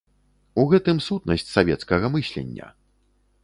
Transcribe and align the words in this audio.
У 0.61 0.65
гэтым 0.71 1.03
сутнасць 1.09 1.47
савецкага 1.57 2.05
мыслення! 2.17 2.75